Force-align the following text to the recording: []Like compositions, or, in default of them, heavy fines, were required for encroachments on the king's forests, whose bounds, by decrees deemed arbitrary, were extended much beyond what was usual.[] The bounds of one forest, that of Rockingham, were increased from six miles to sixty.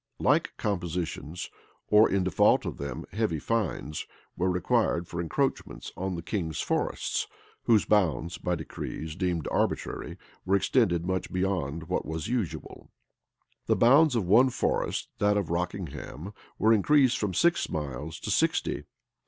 []Like 0.19 0.53
compositions, 0.57 1.51
or, 1.87 2.09
in 2.09 2.23
default 2.23 2.65
of 2.65 2.77
them, 2.77 3.05
heavy 3.11 3.37
fines, 3.37 4.07
were 4.35 4.49
required 4.49 5.07
for 5.07 5.21
encroachments 5.21 5.91
on 5.95 6.15
the 6.15 6.23
king's 6.23 6.59
forests, 6.59 7.27
whose 7.65 7.85
bounds, 7.85 8.39
by 8.39 8.55
decrees 8.55 9.15
deemed 9.15 9.47
arbitrary, 9.51 10.17
were 10.43 10.55
extended 10.55 11.05
much 11.05 11.31
beyond 11.31 11.83
what 11.87 12.03
was 12.03 12.27
usual.[] 12.27 12.89
The 13.67 13.75
bounds 13.75 14.15
of 14.15 14.25
one 14.25 14.49
forest, 14.49 15.09
that 15.19 15.37
of 15.37 15.51
Rockingham, 15.51 16.33
were 16.57 16.73
increased 16.73 17.19
from 17.19 17.35
six 17.35 17.69
miles 17.69 18.19
to 18.21 18.31
sixty. 18.31 18.85